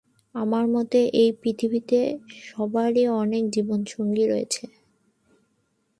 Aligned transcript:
আমার 0.35 0.65
মতে, 0.67 0.99
এই 1.13 1.29
পৃথিবীতে, 1.41 1.99
সবারই 2.45 3.03
অনেক 3.21 3.43
জীবনসঙ্গী 3.49 4.25
রয়েছে। 4.27 4.63